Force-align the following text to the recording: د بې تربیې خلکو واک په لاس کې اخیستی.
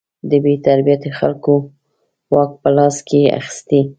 د 0.29 0.31
بې 0.43 0.53
تربیې 0.65 1.09
خلکو 1.19 1.53
واک 2.33 2.51
په 2.61 2.69
لاس 2.77 2.95
کې 3.07 3.21
اخیستی. 3.39 3.81